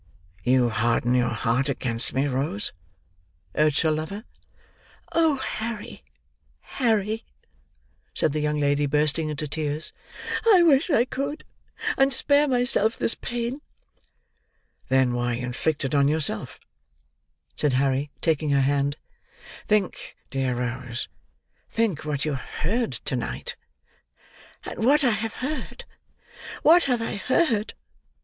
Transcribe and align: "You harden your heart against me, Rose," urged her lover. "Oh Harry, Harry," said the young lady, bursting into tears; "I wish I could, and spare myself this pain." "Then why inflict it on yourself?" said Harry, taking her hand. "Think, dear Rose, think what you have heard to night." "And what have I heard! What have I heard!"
"You 0.41 0.69
harden 0.69 1.13
your 1.13 1.29
heart 1.29 1.69
against 1.69 2.11
me, 2.11 2.25
Rose," 2.25 2.73
urged 3.53 3.81
her 3.81 3.91
lover. 3.91 4.23
"Oh 5.11 5.35
Harry, 5.35 6.03
Harry," 6.81 7.23
said 8.15 8.33
the 8.33 8.39
young 8.39 8.57
lady, 8.59 8.87
bursting 8.87 9.29
into 9.29 9.47
tears; 9.47 9.93
"I 10.51 10.63
wish 10.63 10.89
I 10.89 11.05
could, 11.05 11.43
and 11.99 12.11
spare 12.11 12.47
myself 12.47 12.97
this 12.97 13.13
pain." 13.13 13.61
"Then 14.89 15.13
why 15.13 15.33
inflict 15.33 15.85
it 15.85 15.93
on 15.93 16.07
yourself?" 16.07 16.59
said 17.55 17.73
Harry, 17.73 18.09
taking 18.21 18.49
her 18.49 18.61
hand. 18.61 18.97
"Think, 19.67 20.17
dear 20.31 20.55
Rose, 20.55 21.09
think 21.69 22.05
what 22.05 22.25
you 22.25 22.33
have 22.33 22.63
heard 22.71 22.91
to 22.93 23.15
night." 23.15 23.55
"And 24.65 24.83
what 24.83 25.01
have 25.01 25.35
I 25.35 25.45
heard! 25.45 25.85
What 26.63 26.85
have 26.85 27.03
I 27.03 27.17
heard!" 27.17 27.75